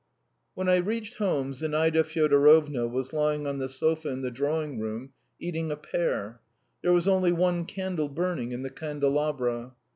[0.55, 5.11] When I reached home Zinaida Fyodorovna was lying on the sofa in the drawing room,
[5.39, 6.41] eating a pear.
[6.81, 9.73] There was only one candle burning in the candelabra.